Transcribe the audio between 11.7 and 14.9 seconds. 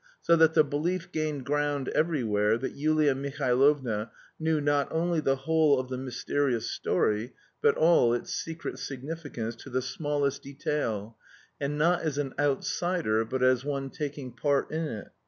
not as an outsider, but as one taking part in